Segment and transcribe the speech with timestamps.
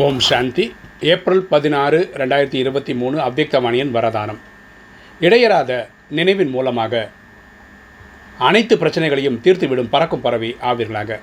[0.00, 0.64] ஓம் சாந்தி.
[1.12, 4.38] April பதினாறு ரெண்டாயிரத்தி இருபத்தி மூணு அவ்யக்தவாணியின் வரதானம்.
[5.20, 5.70] இடையராத
[6.18, 7.02] நினைவின் மூலமாக
[8.48, 11.18] அனைத்து பிரச்சனைகளையும் தீர்த்துவிடும் பறக்கும் பறவை ஆவீர்களாக.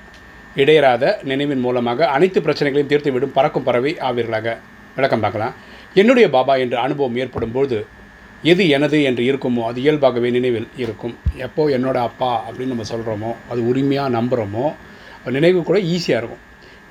[0.62, 4.54] இடையராத நினைவின் மூலமாக அனைத்து பிரச்சனைகளையும் தீர்த்துவிடும் பறக்கும் பறவை ஆவீர்களாக.
[4.98, 5.56] விளக்கம் பார்க்கலாம்.
[6.02, 7.80] என்னுடைய பாபா என்ற அனுபவம் ஏற்படும் பொழுது
[8.52, 11.16] எது எனது என்று இருக்குமோ அது இயல்பாகவே நினைவில் இருக்கும்.
[11.48, 14.68] எப்போ என்னோட அப்பா அப்படின்னு நம்ம சொல்கிறோமோ அது உரிமையாக நம்புகிறோமோ
[15.38, 16.44] நினைவு கூட ஈஸியாக இருக்கும்.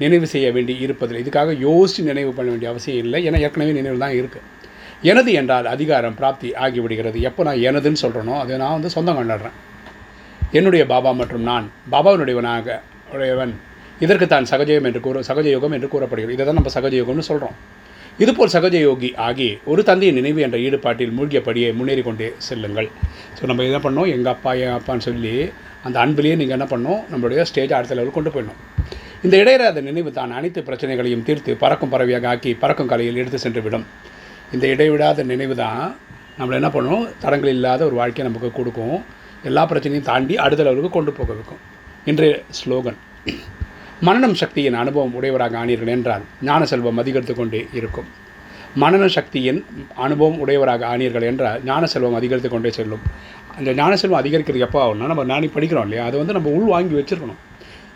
[0.02, 1.22] நினைவு செய்ய வேண்டி இருப்பதில்லை.
[1.24, 3.20] இதுக்காக யோசித்து நினைவு பண்ண வேண்டிய அவசியம் இல்லை.
[3.28, 4.46] ஏன்னா ஏற்கனவே நினைவு தான் இருக்குது
[5.10, 7.18] எனது என்றால் அதிகாரம் பிராப்தி ஆகிவிடுகிறது.
[7.28, 9.56] எப்போ நான் எனதுன்னு சொல்கிறேனோ அதை நான் வந்து சொந்தம் கொண்டாடுறேன்.
[10.58, 12.78] என்னுடைய பாபா மற்றும் நான் பாபாவினுடையவனாக
[13.14, 13.54] உடையவன்.
[14.04, 16.36] இதற்கு தான் சகஜயம் என்று கூற சகஜயோகம் என்று கூறப்படுகிறது.
[16.36, 17.56] இதை தான் நம்ம சகஜயோகம்னு சொல்கிறோம்
[18.22, 22.88] இதுபோல் சகஜயோகி ஆகி ஒரு தந்தையின் நினைவு என்ற ஈடுபாட்டில் மூழ்கியபடியே முன்னேறி கொண்டே செல்லுங்கள்.
[23.36, 24.08] ஸோ நம்ம என்ன பண்ணோம்?
[24.14, 25.34] எங்கள் அப்பா என் அப்பான்னு சொல்லி
[25.86, 28.62] அந்த அன்பிலேயே நீங்கள் என்ன பண்ணோம் நம்மளுடைய ஸ்டேஜ் அடுத்த லெவலுக்கு கொண்டு போயிடணும்.
[29.26, 33.86] இந்த இடையராத நினைவு தான் அனைத்து பிரச்சனைகளையும் தீர்த்து பறக்கும் பறவையாக ஆக்கி பறக்கும் கலையில் எடுத்து சென்று விடும்
[34.54, 35.80] இந்த இடைவிடாத நினைவு தான்
[36.38, 37.04] நம்மளை என்ன பண்ணும்?
[37.22, 38.98] தடங்கள் இல்லாத ஒரு வாழ்க்கையை நமக்கு கொடுக்கும்.
[39.48, 41.60] எல்லா பிரச்சனையும் தாண்டி அடுத்த லெவலுக்கு கொண்டு போக வைக்கும்.
[42.10, 42.98] இன்றைய ஸ்லோகன்.
[44.06, 48.08] மனநம் சக்தியின் அனுபவம் உடையவராக ஆனீர்கள் என்றால் ஞான செல்வம் அதிகரித்து கொண்டே இருக்கும்.
[48.82, 49.60] மனன சக்தியின்
[50.06, 53.04] அனுபவம் உடையவராக ஆனீர்கள் என்றால் ஞான செல்வம் அதிகரித்து கொண்டே செல்லும்.
[53.58, 56.06] அந்த ஞான செல்வம் அதிகரிக்கிறது எப்போ ஆகும்னா நம்ம நானே படிக்கிறோம் இல்லையா?
[56.08, 57.42] அதை வந்து நம்ம உள் வாங்கி வச்சுருக்கணும்.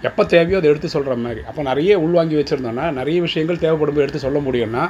[0.03, 1.41] எப்போ தேவையோ அதை எடுத்து சொல்கிற மாதிரி.
[1.47, 4.85] அப்போ நிறைய உள்வாங்கி வச்சுருந்தோன்னா நிறைய விஷயங்கள் தேவைப்படும் போது எடுத்து சொல்ல முடியும்னா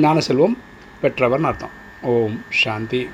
[0.00, 0.58] ஞான செல்வம்
[1.02, 1.74] பெற்றவர்னு அர்த்தம்.
[2.02, 3.08] ஓம் சாந்தி.